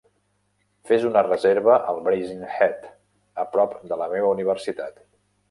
Fes 0.91 1.03
una 1.09 1.21
reserva 1.27 1.75
al 1.91 1.99
Brazen 2.07 2.41
Head, 2.47 2.89
a 3.45 3.47
prop 3.53 3.77
de 3.93 4.01
la 4.05 4.09
meva 4.17 4.35
universitat 4.39 4.99